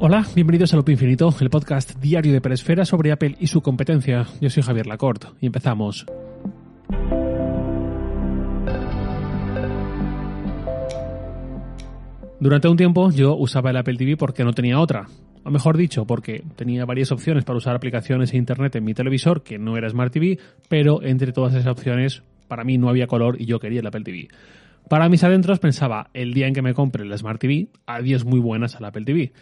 Hola, 0.00 0.26
bienvenidos 0.34 0.72
a 0.72 0.76
Loop 0.76 0.88
Infinito, 0.88 1.32
el 1.40 1.50
podcast 1.50 1.94
diario 2.00 2.32
de 2.32 2.40
Peresfera 2.40 2.84
sobre 2.84 3.12
Apple 3.12 3.36
y 3.38 3.46
su 3.46 3.62
competencia. 3.62 4.26
Yo 4.40 4.50
soy 4.50 4.64
Javier 4.64 4.88
Lacorte 4.88 5.28
y 5.40 5.46
empezamos. 5.46 6.04
Durante 12.40 12.68
un 12.68 12.76
tiempo 12.76 13.10
yo 13.12 13.36
usaba 13.36 13.70
el 13.70 13.76
Apple 13.76 13.96
TV 13.96 14.16
porque 14.16 14.42
no 14.42 14.52
tenía 14.52 14.80
otra. 14.80 15.06
O 15.44 15.50
mejor 15.50 15.76
dicho, 15.76 16.06
porque 16.06 16.42
tenía 16.56 16.84
varias 16.84 17.12
opciones 17.12 17.44
para 17.44 17.58
usar 17.58 17.76
aplicaciones 17.76 18.32
e 18.32 18.36
internet 18.36 18.74
en 18.74 18.84
mi 18.84 18.94
televisor, 18.94 19.44
que 19.44 19.58
no 19.58 19.76
era 19.76 19.88
Smart 19.88 20.12
TV, 20.12 20.40
pero 20.68 21.02
entre 21.04 21.32
todas 21.32 21.54
esas 21.54 21.68
opciones 21.68 22.24
para 22.48 22.64
mí 22.64 22.78
no 22.78 22.88
había 22.88 23.06
color 23.06 23.40
y 23.40 23.46
yo 23.46 23.60
quería 23.60 23.80
el 23.80 23.86
Apple 23.86 24.02
TV. 24.02 24.28
Para 24.88 25.08
mis 25.08 25.22
adentros 25.22 25.60
pensaba, 25.60 26.10
el 26.12 26.34
día 26.34 26.48
en 26.48 26.54
que 26.54 26.62
me 26.62 26.74
compre 26.74 27.04
el 27.04 27.16
Smart 27.16 27.40
TV, 27.40 27.68
adiós 27.86 28.24
muy 28.24 28.40
buenas 28.40 28.74
al 28.74 28.86
Apple 28.86 29.04
TV. 29.04 29.32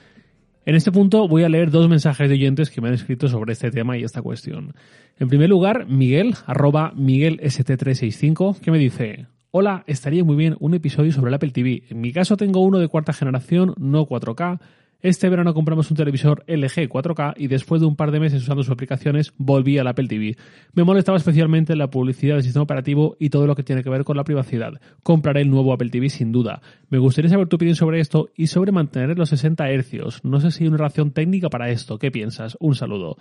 En 0.65 0.77
este 0.77 0.93
punto 0.93 1.27
voy 1.27 1.43
a 1.43 1.49
leer 1.49 1.73
dos 1.73 1.89
mensajes 1.89 2.29
de 2.29 2.35
oyentes 2.35 2.71
que 2.71 2.81
me 2.81 2.87
han 2.87 2.95
escrito 2.95 3.27
sobre 3.27 3.53
este 3.53 3.73
tema 3.73 3.99
y 3.99 4.05
esta 4.05 4.23
cuestión. 4.23 4.75
En 5.19 5.29
primer 5.29 5.51
lugar, 5.51 5.87
Miguel, 5.89 6.37
arroba 6.47 6.93
MiguelST365, 6.95 8.61
que 8.61 8.71
me 8.71 8.79
dice, 8.79 9.27
Hola, 9.51 9.83
estaría 9.89 10.23
muy 10.23 10.37
bien 10.37 10.57
un 10.61 10.75
episodio 10.75 11.11
sobre 11.11 11.31
el 11.31 11.35
Apple 11.35 11.51
TV. 11.51 11.83
En 11.91 12.01
mi 12.01 12.13
caso 12.13 12.37
tengo 12.37 12.61
uno 12.61 12.79
de 12.79 12.87
cuarta 12.87 13.13
generación, 13.13 13.75
no 13.77 14.07
4K. 14.07 14.61
Este 15.03 15.29
verano 15.29 15.53
compramos 15.53 15.91
un 15.91 15.97
televisor 15.97 16.45
LG 16.47 16.89
4K 16.89 17.35
y 17.37 17.49
después 17.49 17.81
de 17.81 17.89
un 17.89 17.97
par 17.97 18.13
de 18.13 18.21
meses 18.21 18.41
usando 18.41 18.63
sus 18.63 18.71
aplicaciones 18.71 19.33
volví 19.37 19.77
al 19.77 19.89
Apple 19.89 20.07
TV. 20.07 20.37
Me 20.75 20.85
molestaba 20.85 21.19
especialmente 21.19 21.75
la 21.75 21.91
publicidad 21.91 22.37
del 22.37 22.45
sistema 22.45 22.63
operativo 22.63 23.17
y 23.19 23.29
todo 23.29 23.49
lo 23.49 23.57
que 23.57 23.65
tiene 23.65 23.83
que 23.83 23.91
ver 23.91 24.05
con 24.05 24.17
la 24.17 24.23
privacidad. 24.23 24.81
Compraré 25.03 25.41
el 25.41 25.51
nuevo 25.51 25.73
Apple 25.73 25.91
TV 25.91 26.09
sin 26.09 26.31
duda. 26.31 26.63
Me 26.89 26.99
gustaría 26.99 27.29
saber 27.29 27.49
tu 27.49 27.57
opinión 27.57 27.75
sobre 27.75 27.99
esto 27.99 28.29
y 28.37 28.47
sobre 28.47 28.71
mantener 28.71 29.19
los 29.19 29.31
60 29.31 29.65
Hz. 29.73 30.25
No 30.25 30.39
sé 30.39 30.53
si 30.53 30.63
hay 30.63 30.69
una 30.69 30.79
razón 30.79 31.11
técnica 31.11 31.51
para 31.51 31.71
esto. 31.71 31.99
¿Qué 31.99 32.13
piensas? 32.13 32.57
Un 32.61 32.77
saludo. 32.77 33.17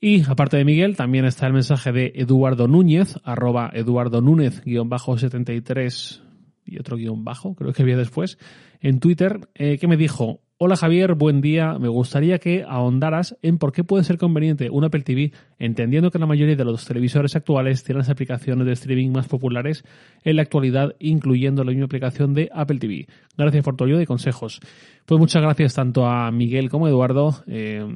Y 0.00 0.22
aparte 0.22 0.56
de 0.56 0.64
Miguel, 0.64 0.96
también 0.96 1.26
está 1.26 1.46
el 1.46 1.52
mensaje 1.52 1.92
de 1.92 2.12
Eduardo 2.14 2.68
Núñez, 2.68 3.18
arroba 3.22 3.70
Eduardo 3.74 4.22
Núñez, 4.22 4.62
guion 4.64 4.88
bajo 4.88 5.18
73 5.18 6.22
y 6.66 6.78
otro 6.78 6.96
guion 6.96 7.24
bajo, 7.24 7.54
creo 7.54 7.72
que 7.72 7.82
había 7.82 7.96
después, 7.96 8.38
en 8.80 9.00
Twitter, 9.00 9.48
eh, 9.54 9.78
que 9.78 9.88
me 9.88 9.96
dijo, 9.96 10.40
Hola 10.58 10.74
Javier, 10.76 11.16
buen 11.16 11.42
día. 11.42 11.78
Me 11.78 11.88
gustaría 11.88 12.38
que 12.38 12.64
ahondaras 12.66 13.36
en 13.42 13.58
por 13.58 13.72
qué 13.72 13.84
puede 13.84 14.04
ser 14.04 14.16
conveniente 14.16 14.70
un 14.70 14.84
Apple 14.84 15.02
TV, 15.02 15.32
entendiendo 15.58 16.10
que 16.10 16.18
la 16.18 16.24
mayoría 16.24 16.56
de 16.56 16.64
los 16.64 16.86
televisores 16.86 17.36
actuales 17.36 17.84
tienen 17.84 17.98
las 17.98 18.08
aplicaciones 18.08 18.66
de 18.66 18.72
streaming 18.72 19.10
más 19.10 19.28
populares 19.28 19.84
en 20.24 20.36
la 20.36 20.42
actualidad, 20.42 20.96
incluyendo 20.98 21.62
la 21.62 21.72
misma 21.72 21.84
aplicación 21.84 22.32
de 22.32 22.48
Apple 22.54 22.78
TV. 22.78 23.06
Gracias 23.36 23.62
por 23.62 23.76
tu 23.76 23.84
ayuda 23.84 24.00
y 24.00 24.06
consejos. 24.06 24.60
Pues 25.04 25.20
muchas 25.20 25.42
gracias 25.42 25.74
tanto 25.74 26.06
a 26.06 26.30
Miguel 26.30 26.70
como 26.70 26.86
a 26.86 26.88
Eduardo. 26.88 27.34
Eh, 27.46 27.86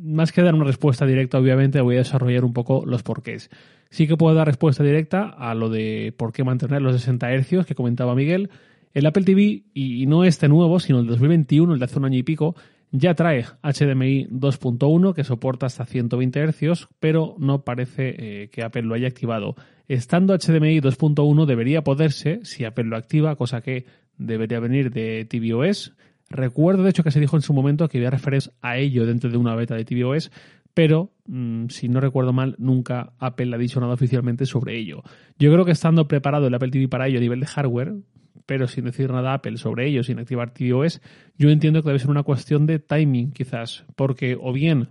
más 0.00 0.32
que 0.32 0.40
dar 0.40 0.54
una 0.54 0.64
respuesta 0.64 1.04
directa, 1.04 1.38
obviamente 1.38 1.78
voy 1.82 1.96
a 1.96 1.98
desarrollar 1.98 2.42
un 2.42 2.54
poco 2.54 2.86
los 2.86 3.02
porqués. 3.02 3.50
Sí 3.90 4.06
que 4.06 4.16
puedo 4.16 4.34
dar 4.34 4.46
respuesta 4.46 4.84
directa 4.84 5.28
a 5.28 5.54
lo 5.54 5.70
de 5.70 6.14
por 6.16 6.32
qué 6.32 6.44
mantener 6.44 6.82
los 6.82 7.00
60 7.00 7.28
Hz 7.38 7.66
que 7.66 7.74
comentaba 7.74 8.14
Miguel 8.14 8.50
el 8.94 9.06
Apple 9.06 9.24
TV, 9.24 9.62
y 9.74 10.06
no 10.06 10.24
este 10.24 10.48
nuevo, 10.48 10.80
sino 10.80 11.00
el 11.00 11.06
2021, 11.06 11.72
el 11.72 11.78
de 11.78 11.84
hace 11.84 11.98
un 11.98 12.04
año 12.04 12.18
y 12.18 12.22
pico, 12.22 12.56
ya 12.90 13.14
trae 13.14 13.44
HDMI 13.62 14.28
2.1 14.28 15.14
que 15.14 15.24
soporta 15.24 15.66
hasta 15.66 15.84
120 15.84 16.52
Hz, 16.52 16.88
pero 16.98 17.36
no 17.38 17.62
parece 17.62 18.14
eh, 18.18 18.48
que 18.48 18.62
Apple 18.62 18.82
lo 18.82 18.94
haya 18.94 19.08
activado. 19.08 19.56
Estando 19.88 20.34
HDMI 20.34 20.80
2.1 20.80 21.46
debería 21.46 21.84
poderse, 21.84 22.40
si 22.44 22.64
Apple 22.64 22.84
lo 22.84 22.96
activa, 22.96 23.36
cosa 23.36 23.60
que 23.60 23.86
debería 24.16 24.58
venir 24.58 24.90
de 24.90 25.26
tvOS. 25.26 25.94
Recuerdo 26.30 26.82
de 26.82 26.90
hecho 26.90 27.04
que 27.04 27.10
se 27.10 27.20
dijo 27.20 27.36
en 27.36 27.42
su 27.42 27.52
momento 27.52 27.88
que 27.88 27.98
había 27.98 28.10
referencias 28.10 28.54
a 28.60 28.76
ello 28.78 29.06
dentro 29.06 29.30
de 29.30 29.36
una 29.36 29.54
beta 29.54 29.74
de 29.74 29.84
tvOS, 29.84 30.30
pero 30.78 31.10
mm, 31.26 31.70
si 31.70 31.88
no 31.88 31.98
recuerdo 31.98 32.32
mal, 32.32 32.54
nunca 32.56 33.12
Apple 33.18 33.52
ha 33.52 33.58
dicho 33.58 33.80
nada 33.80 33.94
oficialmente 33.94 34.46
sobre 34.46 34.78
ello. 34.78 35.02
Yo 35.36 35.52
creo 35.52 35.64
que 35.64 35.72
estando 35.72 36.06
preparado 36.06 36.46
el 36.46 36.54
Apple 36.54 36.70
TV 36.70 36.86
para 36.86 37.08
ello 37.08 37.18
a 37.18 37.20
nivel 37.20 37.40
de 37.40 37.46
hardware, 37.46 37.94
pero 38.46 38.68
sin 38.68 38.84
decir 38.84 39.10
nada 39.10 39.34
Apple 39.34 39.56
sobre 39.56 39.88
ello, 39.88 40.04
sin 40.04 40.20
activar 40.20 40.54
tvOS, 40.54 41.02
yo 41.36 41.50
entiendo 41.50 41.82
que 41.82 41.88
debe 41.88 41.98
ser 41.98 42.10
una 42.10 42.22
cuestión 42.22 42.66
de 42.66 42.78
timing 42.78 43.32
quizás, 43.32 43.86
porque 43.96 44.38
o 44.40 44.52
bien 44.52 44.90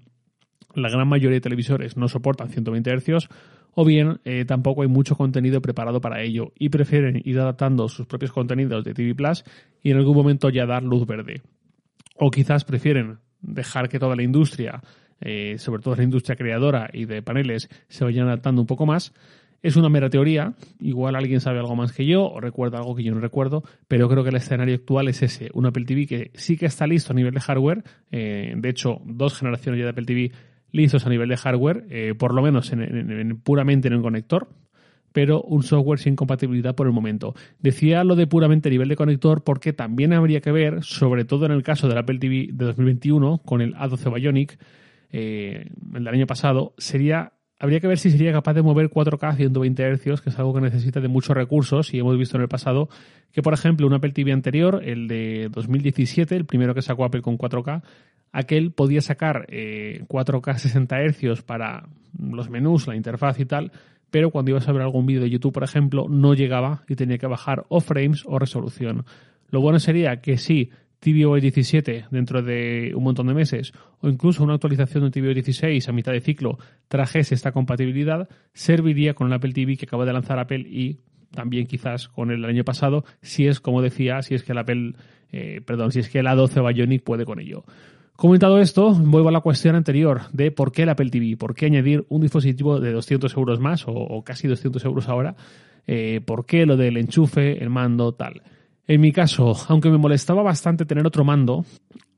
la 0.75 0.89
gran 0.89 1.07
mayoría 1.07 1.35
de 1.37 1.41
televisores 1.41 1.95
no 1.95 2.09
soportan 2.09 2.49
120 2.49 2.97
Hz, 2.97 3.29
o 3.73 3.85
bien 3.85 4.19
eh, 4.25 4.43
tampoco 4.43 4.81
hay 4.81 4.89
mucho 4.89 5.15
contenido 5.15 5.61
preparado 5.61 6.01
para 6.01 6.21
ello 6.21 6.51
y 6.59 6.67
prefieren 6.67 7.21
ir 7.23 7.39
adaptando 7.39 7.87
sus 7.87 8.07
propios 8.07 8.33
contenidos 8.33 8.83
de 8.83 8.93
TV 8.93 9.15
Plus 9.15 9.45
y 9.81 9.91
en 9.91 9.97
algún 9.99 10.17
momento 10.17 10.49
ya 10.49 10.65
dar 10.65 10.83
luz 10.83 11.07
verde. 11.07 11.43
O 12.17 12.29
quizás 12.29 12.65
prefieren 12.65 13.19
dejar 13.39 13.87
que 13.87 13.99
toda 13.99 14.17
la 14.17 14.23
industria, 14.23 14.81
eh, 15.21 15.57
sobre 15.57 15.81
todo 15.81 15.95
la 15.95 16.03
industria 16.03 16.35
creadora 16.35 16.89
y 16.93 17.05
de 17.05 17.21
paneles, 17.21 17.69
se 17.87 18.03
vayan 18.03 18.27
adaptando 18.27 18.61
un 18.61 18.67
poco 18.67 18.85
más. 18.85 19.13
Es 19.63 19.75
una 19.75 19.89
mera 19.89 20.09
teoría, 20.09 20.53
igual 20.79 21.15
alguien 21.15 21.41
sabe 21.41 21.59
algo 21.59 21.75
más 21.75 21.91
que 21.91 22.05
yo 22.05 22.25
o 22.25 22.39
recuerda 22.39 22.77
algo 22.77 22.95
que 22.95 23.03
yo 23.03 23.13
no 23.13 23.19
recuerdo, 23.19 23.63
pero 23.87 24.07
creo 24.07 24.23
que 24.23 24.29
el 24.29 24.35
escenario 24.35 24.75
actual 24.75 25.07
es 25.07 25.23
ese, 25.23 25.49
un 25.53 25.65
Apple 25.65 25.85
TV 25.85 26.05
que 26.05 26.31
sí 26.35 26.57
que 26.57 26.67
está 26.67 26.85
listo 26.85 27.11
a 27.11 27.15
nivel 27.15 27.33
de 27.33 27.39
hardware, 27.39 27.83
eh, 28.11 28.53
de 28.55 28.69
hecho 28.69 29.01
dos 29.05 29.39
generaciones 29.39 29.79
ya 29.79 29.85
de 29.85 29.89
Apple 29.91 30.05
TV 30.05 30.31
listos 30.71 31.05
a 31.05 31.09
nivel 31.09 31.29
de 31.29 31.37
hardware, 31.37 31.85
eh, 31.89 32.13
por 32.17 32.33
lo 32.35 32.41
menos 32.41 32.71
en, 32.71 33.41
puramente 33.43 33.87
en 33.87 33.95
un 33.95 34.03
conector, 34.03 34.47
pero 35.11 35.41
un 35.41 35.63
software 35.63 35.99
sin 35.99 36.15
compatibilidad 36.15 36.75
por 36.75 36.85
el 36.85 36.93
momento. 36.93 37.33
Decía 37.59 38.03
lo 38.03 38.15
de 38.15 38.27
puramente 38.27 38.69
a 38.69 38.71
nivel 38.71 38.89
de 38.89 38.95
conector 38.95 39.43
porque 39.43 39.73
también 39.73 40.13
habría 40.13 40.41
que 40.41 40.51
ver, 40.51 40.83
sobre 40.83 41.25
todo 41.25 41.47
en 41.47 41.51
el 41.51 41.63
caso 41.63 41.87
del 41.87 41.97
Apple 41.97 42.19
TV 42.19 42.49
de 42.53 42.65
2021 42.65 43.39
con 43.39 43.61
el 43.61 43.73
A12 43.75 44.13
Bionic, 44.13 44.59
eh, 45.11 45.69
el 45.93 46.03
del 46.03 46.13
año 46.13 46.27
pasado, 46.27 46.73
sería 46.77 47.33
Habría 47.59 47.79
que 47.79 47.87
ver 47.87 47.97
si 47.97 48.11
sería 48.11 48.31
capaz 48.31 48.53
de 48.53 48.61
mover 48.61 48.89
4K 48.89 49.29
a 49.29 49.35
120 49.35 49.95
Hz, 49.95 50.21
que 50.21 50.29
es 50.29 50.37
algo 50.37 50.53
que 50.53 50.61
necesita 50.61 50.99
de 50.99 51.07
muchos 51.07 51.35
recursos 51.35 51.91
y 51.91 51.97
hemos 51.97 52.15
visto 52.15 52.37
en 52.37 52.43
el 52.43 52.47
pasado 52.47 52.87
que, 53.31 53.41
por 53.41 53.53
ejemplo, 53.53 53.87
un 53.87 53.93
Apple 53.93 54.11
TV 54.11 54.31
anterior, 54.31 54.81
el 54.83 55.07
de 55.07 55.49
2017, 55.51 56.35
el 56.35 56.45
primero 56.45 56.75
que 56.75 56.83
sacó 56.83 57.03
Apple 57.03 57.23
con 57.23 57.35
4K, 57.35 57.81
aquel 58.31 58.71
podía 58.71 59.01
sacar 59.01 59.47
4K 59.47 60.55
60 60.55 60.97
Hz 61.07 61.41
para 61.41 61.89
los 62.19 62.47
menús, 62.51 62.87
la 62.87 62.95
interfaz 62.95 63.39
y 63.39 63.45
tal, 63.45 63.71
pero 64.11 64.29
cuando 64.29 64.51
ibas 64.51 64.67
a 64.67 64.71
ver 64.71 64.83
algún 64.83 65.07
vídeo 65.07 65.23
de 65.23 65.31
YouTube, 65.31 65.53
por 65.53 65.63
ejemplo, 65.63 66.05
no 66.07 66.35
llegaba 66.35 66.83
y 66.87 66.95
tenía 66.95 67.17
que 67.17 67.27
bajar 67.27 67.65
o 67.69 67.81
frames 67.81 68.23
o 68.27 68.37
resolución. 68.37 69.03
Lo 69.49 69.61
bueno 69.61 69.79
sería 69.79 70.21
que 70.21 70.37
sí 70.37 70.69
tvOS 70.99 71.41
17 71.41 72.05
dentro 72.11 72.41
de 72.41 72.91
un 72.95 73.03
montón 73.03 73.27
de 73.27 73.33
meses 73.33 73.73
o 74.01 74.09
incluso 74.09 74.43
una 74.43 74.55
actualización 74.55 75.03
de 75.03 75.11
tvOS 75.11 75.35
16 75.35 75.87
a 75.87 75.91
mitad 75.91 76.11
de 76.11 76.21
ciclo 76.21 76.57
trajese 76.87 77.35
esta 77.35 77.51
compatibilidad, 77.51 78.27
serviría 78.53 79.13
con 79.13 79.27
el 79.27 79.33
Apple 79.33 79.53
TV 79.53 79.77
que 79.77 79.85
acaba 79.85 80.05
de 80.05 80.13
lanzar 80.13 80.39
Apple 80.39 80.65
y 80.67 80.99
también 81.31 81.67
quizás 81.67 82.07
con 82.07 82.31
el 82.31 82.43
año 82.45 82.63
pasado, 82.63 83.03
si 83.21 83.47
es 83.47 83.59
como 83.59 83.81
decía, 83.81 84.21
si 84.21 84.35
es 84.35 84.43
que 84.43 84.53
el 84.53 84.57
Apple, 84.57 84.93
eh, 85.31 85.61
perdón, 85.65 85.91
si 85.91 85.99
es 85.99 86.09
que 86.09 86.19
el 86.19 86.27
A12 86.27 86.73
Bionic 86.73 87.03
puede 87.03 87.25
con 87.25 87.39
ello. 87.39 87.63
Comentado 88.15 88.59
esto, 88.59 88.93
vuelvo 88.93 89.29
a 89.29 89.31
la 89.31 89.41
cuestión 89.41 89.75
anterior 89.75 90.21
de 90.31 90.49
por 90.49 90.71
qué 90.71 90.83
el 90.83 90.89
Apple 90.89 91.11
TV, 91.11 91.37
por 91.37 91.53
qué 91.53 91.67
añadir 91.67 92.05
un 92.09 92.21
dispositivo 92.21 92.79
de 92.79 92.91
200 92.91 93.31
euros 93.35 93.59
más 93.59 93.85
o, 93.87 94.23
casi 94.23 94.47
200 94.47 94.83
euros 94.85 95.07
ahora, 95.07 95.35
eh, 95.85 96.21
por 96.25 96.47
qué 96.47 96.65
lo 96.65 96.77
del 96.77 96.97
enchufe, 96.97 97.63
el 97.63 97.69
mando, 97.69 98.15
tal. 98.15 98.41
En 98.87 99.01
mi 99.01 99.11
caso, 99.11 99.53
aunque 99.67 99.89
me 99.89 99.97
molestaba 99.97 100.41
bastante 100.41 100.85
tener 100.85 101.05
otro 101.05 101.25
mando, 101.25 101.65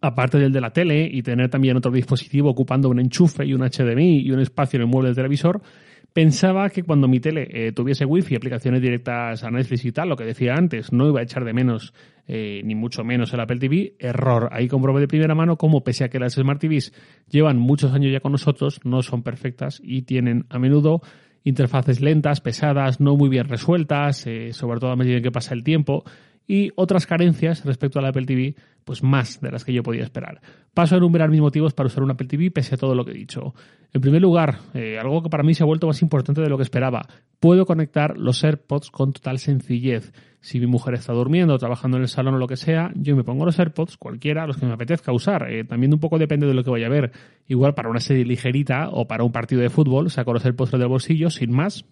aparte 0.01 0.37
del 0.37 0.51
de 0.51 0.61
la 0.61 0.71
tele 0.71 1.09
y 1.11 1.23
tener 1.23 1.49
también 1.49 1.75
otro 1.75 1.91
dispositivo 1.91 2.49
ocupando 2.51 2.89
un 2.89 2.99
enchufe 2.99 3.43
y 3.43 3.55
un 3.55 3.61
HDMI 3.61 4.19
y 4.19 4.31
un 4.31 4.39
espacio 4.39 4.77
en 4.77 4.83
el 4.83 4.87
mueble 4.87 5.09
del 5.09 5.15
televisor, 5.15 5.61
pensaba 6.13 6.69
que 6.69 6.83
cuando 6.83 7.07
mi 7.07 7.19
tele 7.19 7.47
eh, 7.51 7.71
tuviese 7.71 8.05
wifi, 8.05 8.35
aplicaciones 8.35 8.83
directas 8.83 9.43
a 9.43 9.49
Netflix 9.49 9.83
y 9.85 9.91
tal, 9.91 10.09
lo 10.09 10.15
que 10.15 10.25
decía 10.25 10.53
antes, 10.53 10.93
no 10.93 11.07
iba 11.07 11.21
a 11.21 11.23
echar 11.23 11.43
de 11.43 11.53
menos 11.53 11.91
eh, 12.27 12.61
ni 12.63 12.75
mucho 12.75 13.03
menos 13.03 13.33
el 13.33 13.39
Apple 13.39 13.57
TV. 13.57 13.95
Error. 13.97 14.49
Ahí 14.51 14.67
comprobé 14.67 15.01
de 15.01 15.07
primera 15.07 15.33
mano 15.33 15.57
cómo, 15.57 15.83
pese 15.83 16.03
a 16.03 16.09
que 16.09 16.19
las 16.19 16.33
Smart 16.33 16.61
TVs 16.61 16.93
llevan 17.29 17.57
muchos 17.57 17.93
años 17.93 18.11
ya 18.11 18.19
con 18.19 18.31
nosotros, 18.31 18.79
no 18.83 19.01
son 19.01 19.23
perfectas 19.23 19.81
y 19.83 20.03
tienen 20.03 20.45
a 20.49 20.59
menudo 20.59 21.01
interfaces 21.43 22.01
lentas, 22.01 22.41
pesadas, 22.41 22.99
no 22.99 23.15
muy 23.15 23.29
bien 23.29 23.47
resueltas, 23.47 24.27
eh, 24.27 24.53
sobre 24.53 24.79
todo 24.79 24.91
a 24.91 24.95
medida 24.95 25.21
que 25.21 25.31
pasa 25.31 25.55
el 25.55 25.63
tiempo 25.63 26.03
y 26.49 26.71
otras 26.75 27.05
carencias 27.05 27.63
respecto 27.63 27.99
al 27.99 28.07
Apple 28.07 28.25
TV, 28.25 28.55
pues 28.83 29.03
más 29.03 29.39
de 29.39 29.51
las 29.51 29.63
que 29.63 29.71
yo 29.71 29.83
podía 29.83 30.01
esperar. 30.01 30.41
Paso 30.73 30.95
a 30.95 30.97
enumerar 30.97 31.29
mis 31.29 31.41
motivos 31.41 31.75
para 31.75 31.85
usar 31.85 32.01
un 32.01 32.09
Apple 32.09 32.27
TV 32.27 32.49
pese 32.49 32.73
a 32.73 32.77
todo 32.79 32.95
lo 32.95 33.05
que 33.05 33.11
he 33.11 33.13
dicho. 33.13 33.53
En 33.93 34.01
primer 34.01 34.19
lugar, 34.19 34.57
eh, 34.73 34.97
algo 34.99 35.21
que 35.21 35.29
para 35.29 35.43
mí 35.43 35.53
se 35.53 35.61
ha 35.61 35.67
vuelto 35.67 35.85
más 35.85 36.01
importante 36.01 36.41
de 36.41 36.49
lo 36.49 36.57
que 36.57 36.63
esperaba. 36.63 37.07
Puedo 37.39 37.67
conectar 37.67 38.17
los 38.17 38.43
AirPods 38.43 38.89
con 38.89 39.13
total 39.13 39.37
sencillez. 39.37 40.11
Si 40.41 40.59
mi 40.59 40.65
mujer 40.65 40.95
está 40.95 41.13
durmiendo, 41.13 41.55
trabajando 41.59 41.97
en 41.97 42.03
el 42.03 42.09
salón 42.09 42.33
o 42.33 42.37
lo 42.39 42.47
que 42.47 42.57
sea, 42.57 42.91
yo 42.95 43.15
me 43.15 43.23
pongo 43.23 43.45
los 43.45 43.59
AirPods, 43.59 43.97
cualquiera, 43.97 44.47
los 44.47 44.57
que 44.57 44.65
me 44.65 44.73
apetezca 44.73 45.11
usar. 45.11 45.51
Eh, 45.51 45.65
también 45.65 45.93
un 45.93 45.99
poco 45.99 46.17
depende 46.17 46.47
de 46.47 46.55
lo 46.55 46.63
que 46.63 46.71
vaya 46.71 46.87
a 46.87 46.89
ver. 46.89 47.11
Igual 47.47 47.75
para 47.75 47.91
una 47.91 47.99
serie 47.99 48.25
ligerita 48.25 48.89
o 48.89 49.07
para 49.07 49.23
un 49.23 49.31
partido 49.31 49.61
de 49.61 49.69
fútbol, 49.69 50.09
saco 50.09 50.33
los 50.33 50.43
AirPods 50.43 50.71
del 50.71 50.87
bolsillo 50.87 51.29
sin 51.29 51.51
más 51.51 51.85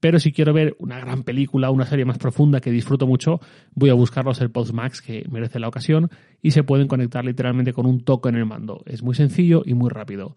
Pero 0.00 0.18
si 0.18 0.32
quiero 0.32 0.52
ver 0.52 0.76
una 0.78 1.00
gran 1.00 1.22
película, 1.22 1.70
una 1.70 1.86
serie 1.86 2.04
más 2.04 2.18
profunda 2.18 2.60
que 2.60 2.70
disfruto 2.70 3.06
mucho, 3.06 3.40
voy 3.74 3.90
a 3.90 3.94
buscar 3.94 4.24
los 4.24 4.40
AirPods 4.40 4.72
Max 4.72 5.02
que 5.02 5.24
merece 5.30 5.58
la 5.58 5.68
ocasión 5.68 6.10
y 6.42 6.52
se 6.52 6.62
pueden 6.62 6.88
conectar 6.88 7.24
literalmente 7.24 7.72
con 7.72 7.86
un 7.86 8.02
toque 8.02 8.28
en 8.28 8.36
el 8.36 8.46
mando. 8.46 8.82
Es 8.86 9.02
muy 9.02 9.14
sencillo 9.14 9.62
y 9.64 9.74
muy 9.74 9.90
rápido. 9.90 10.34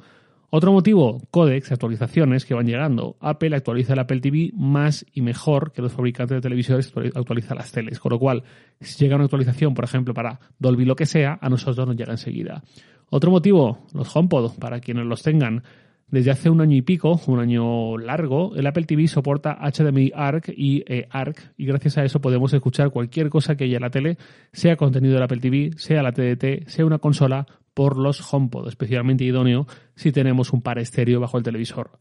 Otro 0.53 0.73
motivo, 0.73 1.21
códex, 1.31 1.71
actualizaciones 1.71 2.43
que 2.43 2.53
van 2.53 2.65
llegando. 2.65 3.15
Apple 3.21 3.55
actualiza 3.55 3.93
el 3.93 3.99
Apple 3.99 4.19
TV 4.19 4.51
más 4.53 5.05
y 5.13 5.21
mejor 5.21 5.71
que 5.71 5.81
los 5.81 5.93
fabricantes 5.93 6.35
de 6.35 6.41
televisores 6.41 6.91
actualizan 7.15 7.57
las 7.57 7.71
teles. 7.71 8.01
Con 8.01 8.11
lo 8.11 8.19
cual, 8.19 8.43
si 8.81 9.01
llega 9.01 9.15
una 9.15 9.23
actualización, 9.23 9.73
por 9.73 9.85
ejemplo, 9.85 10.13
para 10.13 10.41
Dolby 10.59 10.83
lo 10.83 10.97
que 10.97 11.05
sea, 11.05 11.39
a 11.39 11.47
nosotros 11.47 11.87
nos 11.87 11.95
llega 11.95 12.11
enseguida. 12.11 12.63
Otro 13.09 13.31
motivo, 13.31 13.87
los 13.93 14.13
HomePod, 14.13 14.57
para 14.59 14.81
quienes 14.81 15.05
los 15.05 15.23
tengan. 15.23 15.63
Desde 16.11 16.29
hace 16.29 16.49
un 16.49 16.59
año 16.59 16.75
y 16.75 16.81
pico, 16.81 17.21
un 17.27 17.39
año 17.39 17.97
largo, 17.97 18.53
el 18.55 18.67
Apple 18.67 18.83
TV 18.83 19.07
soporta 19.07 19.57
HDMI 19.61 20.11
ARC 20.13 20.49
y 20.55 20.83
eh, 20.85 21.07
ARC 21.09 21.53
y 21.57 21.65
gracias 21.65 21.97
a 21.97 22.03
eso 22.03 22.19
podemos 22.19 22.53
escuchar 22.53 22.91
cualquier 22.91 23.29
cosa 23.29 23.55
que 23.55 23.63
haya 23.63 23.77
en 23.77 23.81
la 23.81 23.89
tele, 23.89 24.17
sea 24.51 24.75
contenido 24.75 25.13
del 25.13 25.23
Apple 25.23 25.39
TV, 25.39 25.71
sea 25.77 26.03
la 26.03 26.11
TDT, 26.11 26.67
sea 26.67 26.85
una 26.85 26.99
consola, 26.99 27.47
por 27.73 27.97
los 27.97 28.21
HomePod, 28.33 28.67
especialmente 28.67 29.23
idóneo 29.23 29.65
si 29.95 30.11
tenemos 30.11 30.51
un 30.53 30.61
par 30.61 30.79
estéreo 30.79 31.19
bajo 31.19 31.37
el 31.37 31.43
televisor. 31.43 31.91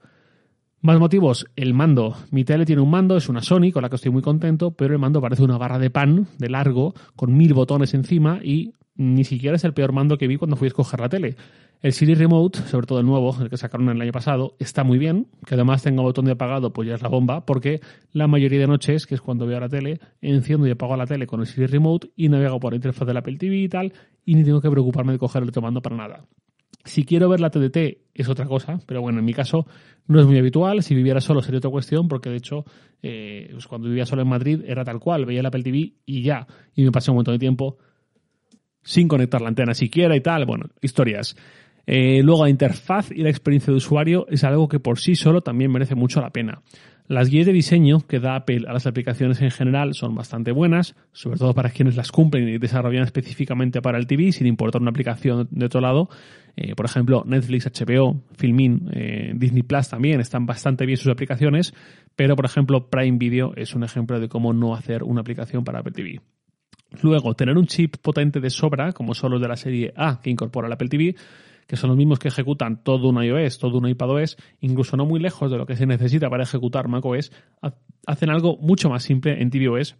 Más 0.83 0.99
motivos, 0.99 1.47
el 1.57 1.75
mando. 1.75 2.17
Mi 2.31 2.45
tele 2.45 2.65
tiene 2.65 2.83
un 2.83 2.91
mando, 2.91 3.17
es 3.17 3.29
una 3.29 3.43
Sony 3.43 3.71
con 3.73 3.83
la 3.83 3.91
que 3.91 3.97
estoy 3.97 4.11
muy 4.11 4.23
contento, 4.23 4.71
pero 4.71 4.95
el 4.95 4.99
mando 4.99 5.21
parece 5.21 5.43
una 5.43 5.59
barra 5.59 5.79
de 5.79 5.91
pan 5.91 6.27
de 6.39 6.49
largo 6.49 6.95
con 7.17 7.37
mil 7.37 7.53
botones 7.53 7.93
encima 7.93 8.41
y 8.43 8.73
ni 8.97 9.25
siquiera 9.25 9.57
es 9.57 9.65
el 9.65 9.73
peor 9.73 9.93
mando 9.93 10.19
que 10.19 10.27
vi 10.27 10.37
cuando 10.37 10.57
fui 10.57 10.67
a 10.67 10.69
escoger 10.69 11.01
la 11.01 11.09
tele. 11.09 11.37
El 11.83 11.95
Siri 11.95 12.15
Remote, 12.15 12.59
sobre 12.59 12.87
todo 12.87 13.01
el 13.01 13.07
nuevo, 13.07 13.35
el 13.41 13.49
que 13.49 13.57
sacaron 13.57 13.89
el 13.89 14.01
año 14.01 14.13
pasado, 14.13 14.55
está 14.59 14.85
muy 14.85 14.99
bien. 14.99 15.29
Que 15.47 15.55
además 15.55 15.83
tenga 15.83 16.03
botón 16.03 16.27
de 16.27 16.33
apagado, 16.33 16.75
pues 16.75 16.87
ya 16.87 16.95
es 16.95 17.03
la 17.03 17.09
bomba, 17.09 17.47
porque 17.47 17.81
la 18.13 18.27
mayoría 18.27 18.61
de 18.61 18.67
noches, 18.67 19.07
que 19.07 19.15
es 19.15 19.23
cuando 19.23 19.47
veo 19.47 19.59
la 19.59 19.69
tele, 19.71 19.99
enciendo 20.21 20.67
y 20.67 20.73
apago 20.73 20.97
la 20.97 21.07
tele 21.07 21.27
con 21.27 21.41
el 21.41 21.47
Siri 21.47 21.67
Remote 21.67 22.11
y 22.17 22.29
navego 22.29 22.61
por 22.61 22.73
la 22.73 22.77
interfaz 22.77 23.07
del 23.07 23.17
Apple 23.17 23.39
TV 23.39 23.57
y 23.57 23.69
tal, 23.69 23.95
y 24.27 24.35
ni 24.35 24.45
tengo 24.45 24.61
que 24.61 24.71
preocuparme 24.71 25.13
de 25.13 25.19
coger 25.19 25.43
el 25.43 25.49
otro 25.49 25.63
mando 25.63 25.81
para 25.81 25.97
nada. 25.97 26.27
Si 26.85 27.05
quiero 27.05 27.29
ver 27.29 27.41
la 27.41 27.51
TDT 27.51 27.99
es 28.15 28.29
otra 28.29 28.47
cosa, 28.47 28.81
pero 28.87 29.01
bueno, 29.03 29.19
en 29.19 29.25
mi 29.25 29.35
caso 29.35 29.67
no 30.07 30.21
es 30.21 30.27
muy 30.27 30.39
habitual. 30.39 30.83
Si 30.83 30.95
viviera 30.95 31.21
solo 31.21 31.43
sería 31.43 31.59
otra 31.59 31.71
cuestión, 31.71 32.09
porque 32.09 32.31
de 32.31 32.37
hecho, 32.37 32.65
eh, 33.03 33.49
pues 33.53 33.67
cuando 33.67 33.89
vivía 33.89 34.07
solo 34.07 34.23
en 34.23 34.29
Madrid 34.29 34.63
era 34.67 34.85
tal 34.85 34.99
cual, 34.99 35.27
veía 35.27 35.41
el 35.41 35.47
Apple 35.47 35.63
TV 35.63 35.95
y 36.07 36.23
ya, 36.23 36.47
y 36.75 36.85
me 36.85 36.91
pasé 36.91 37.11
un 37.11 37.17
montón 37.17 37.35
de 37.35 37.39
tiempo 37.39 37.79
sin 38.83 39.09
conectar 39.09 39.41
la 39.41 39.49
antena 39.49 39.75
siquiera 39.75 40.17
y 40.17 40.21
tal. 40.21 40.47
Bueno, 40.47 40.67
historias. 40.81 41.37
Eh, 41.87 42.23
luego 42.23 42.45
la 42.45 42.51
interfaz 42.51 43.11
y 43.11 43.23
la 43.23 43.31
experiencia 43.31 43.73
de 43.73 43.79
usuario 43.79 44.27
es 44.29 44.45
algo 44.45 44.69
que 44.69 44.81
por 44.81 44.99
sí 44.99 45.15
solo 45.15 45.41
también 45.41 45.73
merece 45.73 45.95
mucho 45.95 46.21
la 46.21 46.31
pena. 46.31 46.63
Las 47.11 47.29
guías 47.29 47.47
de 47.47 47.53
diseño 47.53 48.07
que 48.07 48.21
da 48.21 48.37
Apple 48.37 48.67
a 48.69 48.73
las 48.73 48.87
aplicaciones 48.87 49.43
en 49.43 49.51
general 49.51 49.95
son 49.95 50.15
bastante 50.15 50.53
buenas, 50.53 50.95
sobre 51.11 51.39
todo 51.39 51.55
para 51.55 51.71
quienes 51.71 51.97
las 51.97 52.13
cumplen 52.13 52.49
y 52.49 52.59
desarrollan 52.59 53.03
específicamente 53.03 53.83
para 53.83 53.99
el 53.99 54.07
TV, 54.07 54.31
sin 54.31 54.47
importar 54.47 54.81
una 54.81 54.91
aplicación 54.91 55.49
de 55.51 55.67
otro 55.67 55.81
lado. 55.81 56.09
Eh, 56.55 56.77
por 56.77 56.87
ejemplo, 56.87 57.25
Netflix, 57.27 57.67
HBO, 57.67 58.23
Filmin, 58.37 58.89
eh, 58.93 59.33
Disney 59.35 59.65
Plus 59.65 59.89
también 59.89 60.21
están 60.21 60.47
bastante 60.47 60.87
bien 60.87 60.99
sus 60.99 61.11
aplicaciones, 61.11 61.75
pero 62.15 62.37
por 62.37 62.45
ejemplo 62.45 62.89
Prime 62.89 63.19
Video 63.19 63.55
es 63.57 63.75
un 63.75 63.83
ejemplo 63.83 64.21
de 64.21 64.29
cómo 64.29 64.53
no 64.53 64.77
hacer 64.77 65.03
una 65.03 65.23
aplicación 65.23 65.65
para 65.65 65.81
Apple 65.81 65.93
TV. 65.93 66.21
Luego, 67.03 67.35
tener 67.35 67.57
un 67.57 67.67
chip 67.67 67.97
potente 67.99 68.41
de 68.41 68.51
sobra, 68.51 68.93
como 68.93 69.15
son 69.15 69.33
los 69.33 69.41
de 69.41 69.49
la 69.49 69.57
serie 69.57 69.93
A 69.97 70.21
que 70.21 70.31
incorpora 70.31 70.67
el 70.67 70.73
Apple 70.73 70.89
TV, 70.89 71.15
que 71.67 71.77
son 71.77 71.91
los 71.91 71.97
mismos 71.97 72.19
que 72.19 72.29
ejecutan 72.29 72.83
todo 72.83 73.09
un 73.09 73.23
iOS, 73.23 73.61
todo 73.61 73.79
un 73.79 73.89
iPadOS, 73.89 74.37
incluso 74.61 74.97
no 74.97 75.07
muy 75.07 75.21
lejos 75.21 75.51
de 75.53 75.57
lo 75.57 75.67
que 75.67 75.77
se 75.77 75.87
necesita 75.87 76.29
para 76.29 76.43
ejecutar 76.43 76.89
macOS, 76.89 77.31
hacen 78.07 78.31
algo 78.31 78.57
mucho 78.57 78.91
más 78.91 79.05
simple 79.05 79.41
en 79.41 79.51
tvOS, 79.51 79.97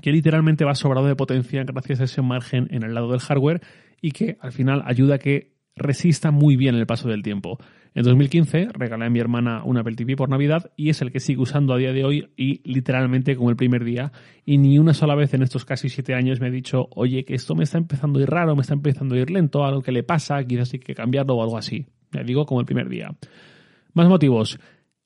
que 0.00 0.12
literalmente 0.12 0.64
va 0.64 0.76
sobrado 0.76 1.08
de 1.08 1.16
potencia 1.16 1.64
gracias 1.64 2.00
a 2.00 2.04
ese 2.04 2.22
margen 2.22 2.68
en 2.70 2.84
el 2.84 2.94
lado 2.94 3.10
del 3.10 3.20
hardware 3.20 3.60
y 4.00 4.12
que 4.12 4.36
al 4.40 4.52
final 4.52 4.82
ayuda 4.86 5.16
a 5.16 5.18
que 5.18 5.52
resista 5.76 6.30
muy 6.30 6.56
bien 6.56 6.74
el 6.74 6.86
paso 6.86 7.08
del 7.08 7.22
tiempo. 7.22 7.58
En 7.94 8.04
2015 8.04 8.68
regalé 8.72 9.06
a 9.06 9.10
mi 9.10 9.20
hermana 9.20 9.62
un 9.64 9.76
Apple 9.76 9.94
TV 9.94 10.16
por 10.16 10.30
Navidad 10.30 10.70
y 10.76 10.88
es 10.88 11.02
el 11.02 11.12
que 11.12 11.20
sigue 11.20 11.42
usando 11.42 11.74
a 11.74 11.78
día 11.78 11.92
de 11.92 12.04
hoy 12.04 12.30
y 12.36 12.62
literalmente 12.70 13.36
como 13.36 13.50
el 13.50 13.56
primer 13.56 13.84
día. 13.84 14.12
Y 14.46 14.58
ni 14.58 14.78
una 14.78 14.94
sola 14.94 15.14
vez 15.14 15.34
en 15.34 15.42
estos 15.42 15.64
casi 15.64 15.88
siete 15.90 16.14
años 16.14 16.40
me 16.40 16.48
he 16.48 16.50
dicho, 16.50 16.88
oye, 16.94 17.24
que 17.24 17.34
esto 17.34 17.54
me 17.54 17.64
está 17.64 17.78
empezando 17.78 18.18
a 18.18 18.22
ir 18.22 18.30
raro, 18.30 18.56
me 18.56 18.62
está 18.62 18.74
empezando 18.74 19.14
a 19.14 19.18
ir 19.18 19.30
lento, 19.30 19.64
algo 19.64 19.82
que 19.82 19.92
le 19.92 20.02
pasa, 20.02 20.42
quizás 20.44 20.72
hay 20.72 20.80
que 20.80 20.94
cambiarlo 20.94 21.34
o 21.34 21.42
algo 21.42 21.58
así. 21.58 21.86
Ya 22.12 22.22
digo, 22.22 22.46
como 22.46 22.60
el 22.60 22.66
primer 22.66 22.88
día. 22.88 23.14
Más 23.92 24.08
motivos. 24.08 24.58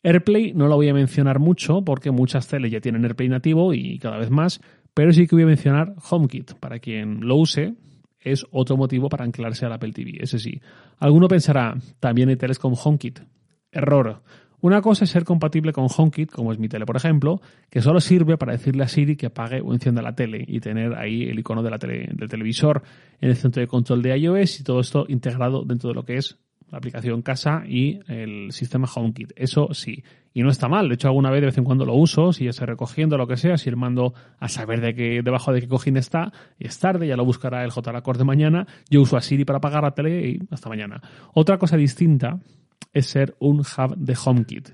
AirPlay 0.05 0.53
no 0.55 0.69
lo 0.69 0.77
voy 0.77 0.89
a 0.89 0.95
mencionar 0.95 1.41
mucho 1.41 1.83
porque 1.85 2.13
muchas 2.13 2.47
teles 2.47 2.71
ya 2.71 2.81
tienen 2.81 3.03
AirPlay 3.05 3.29
nativo 3.29 3.75
y 3.75 3.99
cada 3.99 4.19
vez 4.19 4.31
más, 4.31 4.61
pero 4.95 5.13
sí 5.13 5.27
que 5.27 5.35
voy 5.35 5.43
a 5.43 5.47
mencionar 5.47 5.95
HomeKit. 6.09 6.55
Para 6.55 6.79
quien 6.79 7.27
lo 7.27 7.35
use, 7.35 7.75
es 8.33 8.47
otro 8.51 8.77
motivo 8.77 9.09
para 9.09 9.25
anclarse 9.25 9.67
al 9.67 9.73
Apple 9.73 9.93
TV, 9.93 10.19
ese 10.21 10.39
sí. 10.39 10.61
Alguno 10.99 11.29
pensará, 11.29 11.77
también 12.01 12.29
hay 12.29 12.37
teles 12.37 12.59
con 12.59 12.75
HomeKit. 12.77 13.21
Error. 13.73 14.23
Una 14.61 14.81
cosa 14.81 15.05
es 15.05 15.11
ser 15.11 15.25
compatible 15.25 15.73
con 15.73 15.87
HomeKit, 15.95 16.31
como 16.31 16.51
es 16.51 16.59
mi 16.59 16.69
tele, 16.69 16.87
por 16.87 16.97
ejemplo, 16.97 17.41
que 17.71 17.83
solo 17.83 18.01
sirve 18.01 18.39
para 18.39 18.53
decirle 18.53 18.85
a 18.85 18.89
Siri 18.89 19.17
que 19.17 19.27
apague 19.27 19.61
o 19.61 19.73
encienda 19.73 20.03
la 20.03 20.15
tele 20.15 20.45
y 20.47 20.61
tener 20.61 20.95
ahí 20.95 21.25
el 21.25 21.39
icono 21.39 21.63
de 21.63 21.71
la 21.71 21.79
tele, 21.79 22.09
del 22.13 22.29
televisor 22.29 22.83
en 23.21 23.31
el 23.31 23.37
centro 23.37 23.61
de 23.61 23.69
control 23.69 24.03
de 24.03 24.19
iOS 24.19 24.61
y 24.61 24.65
todo 24.65 24.81
esto 24.81 25.05
integrado 25.09 25.65
dentro 25.65 25.91
de 25.91 25.95
lo 25.95 26.05
que 26.05 26.17
es 26.17 26.39
la 26.71 26.79
aplicación 26.79 27.23
casa 27.23 27.63
y 27.67 28.01
el 28.09 28.53
sistema 28.53 28.89
HomeKit. 28.93 29.33
Eso 29.37 29.73
sí. 29.73 30.03
Y 30.35 30.43
no 30.43 30.51
está 30.51 30.69
mal. 30.69 30.89
De 30.89 30.95
hecho, 30.95 31.09
alguna 31.09 31.31
vez 31.31 31.41
de 31.41 31.47
vez 31.47 31.59
en 31.59 31.65
cuando 31.65 31.85
lo 31.85 31.95
uso, 31.95 32.33
si 32.33 32.45
ya 32.45 32.51
estoy 32.51 32.67
recogiendo 32.67 33.17
lo 33.17 33.27
que 33.27 33.37
sea, 33.37 33.57
si 33.57 33.69
el 33.69 33.77
mando 33.77 34.15
a 34.39 34.49
saber 34.49 34.81
de 34.81 34.95
qué, 34.95 35.23
debajo 35.23 35.53
de 35.53 35.61
qué 35.61 35.69
cojín 35.69 35.97
está, 35.97 36.33
es 36.59 36.79
tarde, 36.79 37.07
ya 37.07 37.17
lo 37.17 37.25
buscará 37.25 37.65
el 37.65 37.71
JRACOR 37.71 38.19
de 38.19 38.25
mañana. 38.25 38.67
Yo 38.91 39.01
uso 39.01 39.17
a 39.17 39.21
Siri 39.21 39.45
para 39.45 39.59
apagar 39.59 39.83
la 39.83 39.93
tele 39.93 40.29
y 40.29 40.39
hasta 40.51 40.69
mañana. 40.69 41.01
Otra 41.35 41.59
cosa 41.59 41.77
distinta 41.77 42.41
es 42.93 43.07
ser 43.07 43.37
un 43.39 43.61
hub 43.61 43.97
de 43.97 44.17
HomeKit. 44.23 44.71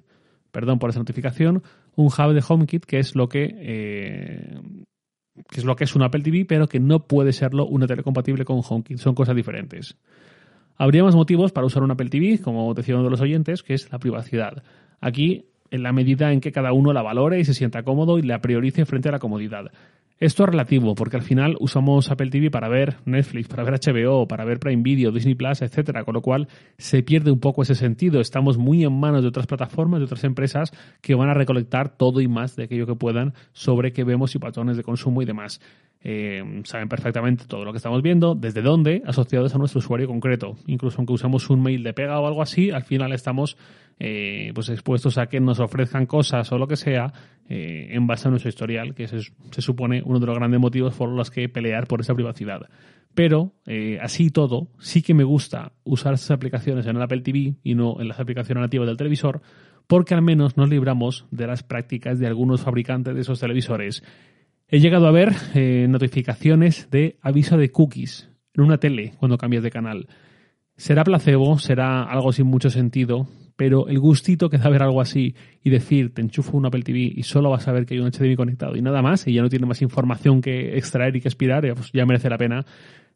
Perdón 0.51 0.79
por 0.79 0.91
esa 0.91 0.99
notificación. 0.99 1.63
Un 1.95 2.07
hub 2.07 2.33
de 2.33 2.45
HomeKit 2.47 2.85
que 2.85 2.99
es 2.99 3.15
lo 3.15 3.29
que 3.29 3.55
eh, 3.55 4.61
que 5.49 5.61
es 5.61 5.65
lo 5.65 5.77
que 5.77 5.85
es 5.85 5.95
un 5.95 6.03
Apple 6.03 6.23
TV, 6.23 6.45
pero 6.45 6.69
que 6.69 6.81
no 6.81 7.07
puede 7.07 7.33
serlo 7.33 7.67
una 7.67 7.87
tele 7.87 8.03
compatible 8.03 8.45
con 8.45 8.61
HomeKit. 8.67 8.99
Son 8.99 9.15
cosas 9.15 9.37
diferentes. 9.37 9.97
Habría 10.77 11.05
más 11.05 11.15
motivos 11.15 11.53
para 11.53 11.67
usar 11.67 11.83
un 11.83 11.91
Apple 11.91 12.09
TV, 12.09 12.41
como 12.41 12.73
decía 12.75 12.95
uno 12.95 13.05
de 13.05 13.11
los 13.11 13.21
oyentes, 13.21 13.63
que 13.63 13.75
es 13.75 13.91
la 13.93 13.99
privacidad. 13.99 14.63
Aquí, 15.01 15.47
en 15.71 15.83
la 15.83 15.93
medida 15.93 16.33
en 16.33 16.41
que 16.41 16.53
cada 16.53 16.73
uno 16.73 16.93
la 16.93 17.03
valore 17.03 17.41
y 17.41 17.45
se 17.45 17.55
sienta 17.55 17.83
cómodo 17.83 18.19
y 18.19 18.23
la 18.23 18.41
priorice 18.41 18.85
frente 18.85 19.09
a 19.09 19.13
la 19.13 19.19
comodidad. 19.19 19.71
Esto 20.23 20.45
es 20.45 20.51
relativo, 20.51 20.95
porque 20.95 21.17
al 21.17 21.25
final 21.25 21.57
usamos 21.59 22.09
Apple 22.09 22.31
TV 22.31 22.49
para 22.49 22.69
ver 22.69 22.99
Netflix, 23.07 23.49
para 23.49 23.65
ver 23.65 23.81
HBO, 23.81 24.29
para 24.29 24.45
ver 24.45 24.61
Prime 24.61 24.81
Video, 24.81 25.11
Disney 25.11 25.35
Plus, 25.35 25.63
etcétera, 25.63 26.05
con 26.05 26.15
lo 26.15 26.23
cual 26.23 26.47
se 26.79 27.03
pierde 27.03 27.33
un 27.33 27.41
poco 27.41 27.63
ese 27.63 27.75
sentido. 27.75 28.21
Estamos 28.21 28.57
muy 28.57 28.85
en 28.85 28.93
manos 28.93 29.23
de 29.23 29.29
otras 29.29 29.49
plataformas, 29.49 29.99
de 29.99 30.05
otras 30.05 30.23
empresas 30.23 30.71
que 31.01 31.17
van 31.17 31.29
a 31.29 31.35
recolectar 31.35 31.97
todo 31.97 32.21
y 32.21 32.29
más 32.29 32.55
de 32.55 32.63
aquello 32.65 32.87
que 32.87 32.95
puedan 32.95 33.35
sobre 33.51 33.93
qué 33.93 34.05
vemos 34.05 34.33
y 34.37 34.39
patrones 34.39 34.77
de 34.77 34.85
consumo 34.85 35.23
y 35.23 35.25
demás. 35.25 35.61
Eh, 36.05 36.63
saben 36.65 36.89
perfectamente 36.89 37.45
todo 37.47 37.65
lo 37.65 37.73
que 37.73 37.77
estamos 37.77 38.03
viendo, 38.03 38.35
desde 38.35 38.61
dónde, 38.61 39.03
asociados 39.07 39.55
a 39.55 39.59
nuestro 39.59 39.79
usuario 39.79 40.09
concreto. 40.09 40.57
Incluso 40.67 40.99
aunque 40.99 41.13
usamos 41.13 41.49
un 41.49 41.63
mail 41.63 41.83
de 41.85 41.93
pega 41.93 42.19
o 42.19 42.27
algo 42.27 42.43
así, 42.43 42.71
al 42.71 42.83
final 42.83 43.13
estamos 43.13 43.57
eh, 44.01 44.51
pues 44.55 44.69
expuestos 44.69 45.19
a 45.19 45.27
que 45.27 45.39
nos 45.41 45.61
ofrezcan 45.61 46.07
cosas 46.07 46.51
o 46.51 46.59
lo 46.59 46.67
que 46.67 46.77
sea 46.77 47.13
eh, 47.49 47.89
en 47.91 48.07
base 48.07 48.27
a 48.27 48.31
nuestro 48.31 48.49
historial, 48.49 48.95
que 48.95 49.07
se, 49.07 49.21
se, 49.21 49.63
supone 49.63 50.03
uno 50.05 50.19
de 50.19 50.27
los 50.27 50.37
grandes 50.37 50.59
motivos 50.59 50.95
por 50.95 51.09
los 51.09 51.31
que 51.31 51.49
pelear 51.49 51.87
por 51.87 52.01
esa 52.01 52.15
privacidad. 52.15 52.69
Pero 53.15 53.53
así 54.01 54.31
todo, 54.31 54.69
sí 54.79 55.03
que 55.03 55.13
me 55.13 55.23
gusta 55.23 55.73
usar 55.85 56.15
esas 56.15 56.31
aplicaciones 56.31 56.87
en 56.87 56.97
el 56.97 57.03
Apple 57.03 57.21
TV 57.21 57.57
y 57.63 57.75
no 57.75 58.01
en 58.01 58.09
las 58.09 58.19
aplicaciones 58.19 58.63
nativas 58.63 58.89
del 58.89 58.97
televisor, 58.97 59.43
porque 59.87 60.15
al 60.15 60.23
menos 60.23 60.57
nos 60.57 60.71
libramos 60.71 61.27
de 61.31 61.47
las 61.47 61.63
prácticas 61.63 62.19
de 62.19 62.27
algunos 62.27 62.63
fabricantes 62.63 63.15
de 63.15 63.21
esos 63.21 63.39
televisores 63.39 64.03
He 64.75 64.81
llegado 64.81 65.07
a 65.07 65.11
ver 65.11 65.35
eh, 65.55 65.87
notificaciones 65.87 66.89
de 66.91 67.19
aviso 67.21 67.59
de 67.59 67.71
cookies 67.71 68.31
en 68.55 68.65
una 68.65 68.79
tele 68.79 69.13
cuando 69.19 69.37
cambias 69.37 69.63
de 69.63 69.71
canal. 69.71 70.09
Será 70.77 71.05
placebo, 71.05 71.59
será 71.59 72.05
algo 72.05 72.33
sin 72.33 72.47
mucho 72.47 72.71
sentido, 72.71 73.29
pero 73.55 73.87
el 73.89 73.99
gustito 73.99 74.49
que 74.49 74.57
da 74.57 74.71
ver 74.71 74.83
algo 74.83 75.03
así 75.03 75.35
y 75.63 75.69
decir, 75.69 76.15
te 76.15 76.23
enchufo 76.23 76.57
un 76.57 76.65
Apple 76.65 76.85
TV 76.85 77.01
y 77.01 77.23
solo 77.25 77.51
vas 77.51 77.69
a 77.69 77.73
ver 77.73 77.85
que 77.85 77.93
hay 77.93 78.01
un 78.01 78.11
HDMI 78.11 78.35
conectado 78.35 78.75
y 78.75 78.81
nada 78.81 79.03
más, 79.03 79.27
y 79.27 79.35
ya 79.35 79.43
no 79.43 79.51
tiene 79.51 79.67
más 79.67 79.83
información 79.83 80.41
que 80.41 80.79
extraer 80.79 81.15
y 81.17 81.21
que 81.21 81.29
expirar, 81.29 81.71
pues 81.75 81.93
ya 81.93 82.07
merece 82.07 82.31
la 82.31 82.39
pena 82.39 82.65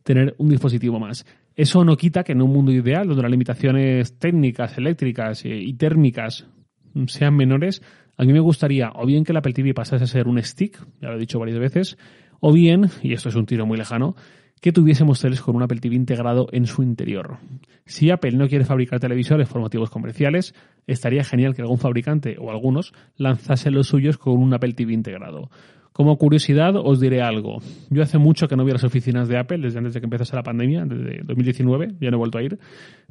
tener 0.03 0.35
un 0.37 0.51
dispositivo 0.51 1.01
más. 1.01 1.25
Eso 1.55 1.87
no 1.87 1.97
quita 1.97 2.23
que 2.23 2.33
en 2.33 2.43
un 2.43 2.53
mundo 2.53 2.71
ideal, 2.71 3.09
donde 3.09 3.23
las 3.23 3.31
limitaciones 3.31 4.19
técnicas, 4.19 4.77
eléctricas 4.77 5.43
eh, 5.47 5.57
y 5.57 5.73
térmicas 5.73 6.47
sean 7.07 7.35
menores, 7.35 7.81
a 8.17 8.25
mí 8.25 8.33
me 8.33 8.41
gustaría 8.41 8.91
o 8.95 9.07
bien 9.07 9.25
que 9.25 9.33
el 9.33 9.39
Apple 9.39 9.53
TV 9.53 9.75
pasase 9.75 10.05
a 10.05 10.07
ser 10.07 10.29
un 10.29 10.43
stick, 10.43 10.79
ya 11.01 11.09
lo 11.09 11.17
he 11.17 11.21
dicho 11.21 11.39
varias 11.39 11.59
veces, 11.59 11.99
o 12.41 12.53
bien, 12.53 12.91
y 13.03 13.13
esto 13.13 13.29
es 13.29 13.35
un 13.35 13.47
tiro 13.47 13.67
muy 13.67 13.77
lejano, 13.77 14.15
que 14.61 14.73
tuviésemos 14.73 15.21
teles 15.21 15.43
con 15.43 15.55
un 15.55 15.63
Apple 15.63 15.81
TV 15.81 15.95
integrado 15.97 16.49
en 16.53 16.67
su 16.67 16.83
interior. 16.83 17.39
Si 17.85 18.11
Apple 18.11 18.33
no 18.33 18.49
quiere 18.49 18.65
fabricar 18.65 19.01
televisores 19.01 19.49
por 19.49 19.61
motivos 19.61 19.91
comerciales, 19.91 20.55
estaría 20.87 21.25
genial 21.25 21.55
que 21.55 21.63
algún 21.63 21.79
fabricante 21.79 22.37
o 22.39 22.51
algunos 22.51 22.93
lanzasen 23.17 23.75
los 23.75 23.89
suyos 23.89 24.19
con 24.19 24.39
un 24.39 24.55
Apple 24.55 24.73
TV 24.73 24.93
integrado. 24.93 25.51
Como 25.93 26.19
curiosidad 26.19 26.77
os 26.77 27.01
diré 27.01 27.23
algo. 27.23 27.61
Yo 27.89 28.03
hace 28.03 28.19
mucho 28.19 28.49
que 28.49 28.57
no 28.57 28.65
voy 28.65 28.73
a 28.73 28.75
las 28.75 28.85
oficinas 28.85 29.29
de 29.29 29.39
Apple, 29.39 29.59
desde 29.59 29.79
antes 29.79 29.95
de 29.95 30.01
que 30.01 30.07
empezase 30.07 30.37
la 30.37 30.43
pandemia, 30.43 30.85
desde 30.85 31.23
2019, 31.23 31.95
ya 32.01 32.11
no 32.11 32.17
he 32.17 32.19
vuelto 32.19 32.37
a 32.37 32.43
ir. 32.43 32.59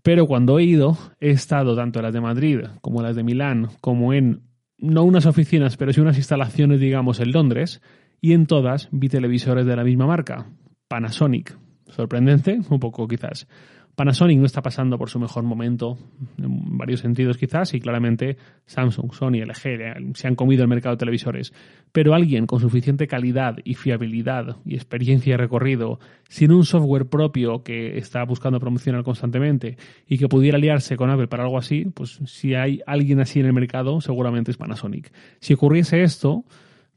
Pero 0.03 0.27
cuando 0.27 0.59
he 0.59 0.65
ido, 0.65 0.97
he 1.19 1.31
estado 1.31 1.75
tanto 1.75 1.99
en 1.99 2.03
las 2.05 2.13
de 2.13 2.21
Madrid 2.21 2.59
como 2.81 2.99
en 2.99 3.07
las 3.07 3.15
de 3.15 3.23
Milán, 3.23 3.69
como 3.81 4.13
en, 4.13 4.41
no 4.77 5.03
unas 5.03 5.25
oficinas, 5.25 5.77
pero 5.77 5.93
sí 5.93 6.01
unas 6.01 6.17
instalaciones, 6.17 6.79
digamos, 6.79 7.19
en 7.19 7.31
Londres, 7.31 7.81
y 8.21 8.33
en 8.33 8.45
todas 8.47 8.89
vi 8.91 9.09
televisores 9.09 9.65
de 9.65 9.75
la 9.75 9.83
misma 9.83 10.07
marca, 10.07 10.47
Panasonic. 10.87 11.57
Sorprendente, 11.87 12.59
un 12.69 12.79
poco 12.79 13.07
quizás. 13.07 13.47
Panasonic 13.95 14.37
no 14.39 14.45
está 14.45 14.61
pasando 14.61 14.97
por 14.97 15.09
su 15.09 15.19
mejor 15.19 15.43
momento, 15.43 15.97
en 16.37 16.77
varios 16.77 16.99
sentidos 16.99 17.37
quizás, 17.37 17.73
y 17.73 17.79
claramente 17.79 18.35
Samsung, 18.65 19.13
Sony, 19.13 19.45
LG 19.45 20.15
se 20.15 20.27
han 20.27 20.35
comido 20.35 20.63
el 20.63 20.67
mercado 20.67 20.95
de 20.95 20.99
televisores. 20.99 21.53
Pero 21.93 22.13
alguien 22.13 22.45
con 22.45 22.59
suficiente 22.59 23.07
calidad 23.07 23.55
y 23.63 23.75
fiabilidad 23.75 24.57
y 24.65 24.75
experiencia 24.75 25.35
y 25.35 25.37
recorrido, 25.37 25.99
sin 26.27 26.51
un 26.51 26.65
software 26.65 27.05
propio 27.05 27.63
que 27.63 27.97
está 27.97 28.23
buscando 28.25 28.59
promocionar 28.59 29.03
constantemente 29.03 29.77
y 30.07 30.17
que 30.17 30.27
pudiera 30.27 30.57
aliarse 30.57 30.97
con 30.97 31.09
Apple 31.09 31.27
para 31.27 31.43
algo 31.43 31.57
así, 31.57 31.85
pues 31.85 32.19
si 32.25 32.53
hay 32.53 32.81
alguien 32.85 33.21
así 33.21 33.39
en 33.39 33.45
el 33.45 33.53
mercado, 33.53 34.01
seguramente 34.01 34.51
es 34.51 34.57
Panasonic. 34.57 35.11
Si 35.39 35.53
ocurriese 35.53 36.03
esto, 36.03 36.43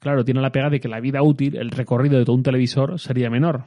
claro, 0.00 0.24
tiene 0.24 0.40
la 0.40 0.50
pega 0.50 0.68
de 0.68 0.80
que 0.80 0.88
la 0.88 0.98
vida 0.98 1.22
útil, 1.22 1.56
el 1.56 1.70
recorrido 1.70 2.18
de 2.18 2.24
todo 2.24 2.34
un 2.34 2.42
televisor 2.42 2.98
sería 2.98 3.30
menor 3.30 3.66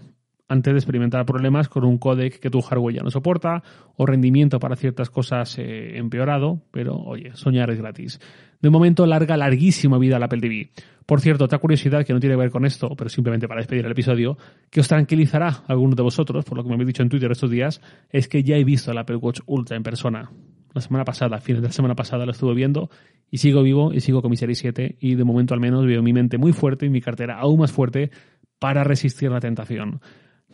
antes 0.52 0.74
de 0.74 0.80
experimentar 0.80 1.26
problemas 1.26 1.70
con 1.70 1.86
un 1.86 1.98
codec 1.98 2.40
que 2.40 2.50
tu 2.50 2.62
hardware 2.62 2.96
ya 2.96 3.04
no 3.04 3.10
soporta 3.10 3.64
o 3.96 4.06
rendimiento 4.06 4.60
para 4.60 4.76
ciertas 4.76 5.10
cosas 5.10 5.58
eh, 5.58 5.98
empeorado, 5.98 6.62
pero 6.72 6.98
oye, 6.98 7.32
soñar 7.36 7.72
es 7.72 7.80
gratis. 7.80 8.20
De 8.62 8.70
momento, 8.70 9.06
larga, 9.06 9.38
larguísima 9.38 9.98
vida 9.98 10.20
la 10.20 10.26
Apple 10.26 10.42
TV. 10.42 10.72
Por 11.06 11.22
cierto, 11.22 11.46
otra 11.46 11.60
curiosidad 11.60 12.06
que 12.06 12.12
no 12.12 12.20
tiene 12.20 12.36
que 12.36 12.42
ver 12.42 12.52
con 12.52 12.66
esto, 12.66 12.90
pero 12.98 13.10
simplemente 13.10 13.48
para 13.48 13.62
despedir 13.62 13.86
el 13.86 13.92
episodio, 13.92 14.38
que 14.70 14.82
os 14.82 14.88
tranquilizará 14.90 15.48
a 15.48 15.64
algunos 15.68 15.96
de 15.96 16.04
vosotros, 16.04 16.44
por 16.44 16.58
lo 16.58 16.64
que 16.64 16.70
me 16.70 16.76
habéis 16.76 16.88
dicho 16.88 17.04
en 17.04 17.10
Twitter 17.10 17.32
estos 17.32 17.50
días, 17.50 17.82
es 18.10 18.28
que 18.28 18.44
ya 18.44 18.58
he 18.58 18.64
visto 18.66 18.92
el 18.92 18.98
Apple 18.98 19.16
Watch 19.16 19.40
Ultra 19.46 19.78
en 19.78 19.84
persona. 19.84 20.32
La 20.74 20.82
semana 20.82 21.06
pasada, 21.06 21.40
fines 21.40 21.62
de 21.62 21.70
la 21.70 21.74
semana 21.74 21.96
pasada 21.96 22.26
lo 22.26 22.32
estuve 22.34 22.54
viendo 22.54 22.90
y 23.30 23.38
sigo 23.38 23.64
vivo 23.64 23.94
y 23.94 24.02
sigo 24.02 24.22
con 24.22 24.32
mi 24.32 24.38
Serie 24.38 24.56
7 24.56 24.98
y 25.00 25.16
de 25.16 25.24
momento 25.24 25.54
al 25.54 25.62
menos 25.62 25.86
veo 25.86 26.04
mi 26.04 26.12
mente 26.12 26.38
muy 26.38 26.52
fuerte 26.52 26.86
y 26.86 26.90
mi 26.90 27.02
cartera 27.02 27.40
aún 27.40 27.60
más 27.60 27.72
fuerte 27.72 28.12
para 28.60 28.84
resistir 28.84 29.32
la 29.32 29.40
tentación. 29.40 30.02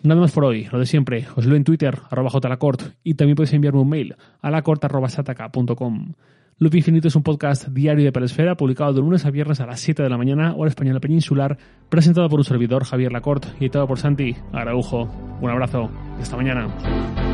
Nada 0.04 0.22
más 0.22 0.32
por 0.32 0.46
hoy, 0.46 0.68
lo 0.72 0.80
de 0.80 0.86
siempre, 0.86 1.25
os 1.36 1.46
leo 1.46 1.56
en 1.56 1.63
Twitter, 1.63 2.00
arroba 2.10 2.30
jlacort, 2.30 2.82
y 3.04 3.16
también 3.16 3.36
podéis 3.36 3.54
enviarme 3.54 3.82
un 3.82 3.89
mail 3.89 4.16
a 4.42 4.51
lacort.sataka.com. 4.51 6.13
Loop 6.60 6.74
Infinito 6.74 7.08
es 7.08 7.16
un 7.16 7.22
podcast 7.22 7.68
diario 7.68 8.04
de 8.04 8.12
Pelesfera, 8.12 8.56
publicado 8.56 8.92
de 8.92 9.01
lunes 9.01 9.25
a 9.25 9.30
viernes 9.30 9.60
a 9.60 9.68
las 9.68 9.80
7 9.80 10.01
de 10.01 10.10
la 10.10 10.18
mañana, 10.18 10.56
hora 10.56 10.70
española 10.70 11.00
peninsular, 11.00 11.58
presentado 11.88 12.30
por 12.30 12.39
un 12.39 12.46
servidor, 12.46 12.84
Javier 12.84 13.12
Lacort, 13.12 13.46
y 13.60 13.66
editado 13.66 13.88
por 13.88 14.00
Santi 14.00 14.36
Araujo. 14.54 15.08
Un 15.39 15.50
abrazo 15.51 15.92
y 16.18 16.22
hasta 16.24 16.36
mañana. 16.36 17.27